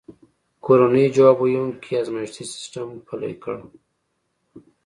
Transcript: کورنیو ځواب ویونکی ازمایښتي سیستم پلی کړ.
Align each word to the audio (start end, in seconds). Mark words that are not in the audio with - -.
کورنیو 0.63 1.13
ځواب 1.15 1.37
ویونکی 1.39 1.91
ازمایښتي 2.01 2.43
سیستم 2.53 2.87
پلی 3.07 3.33
کړ. 3.43 3.55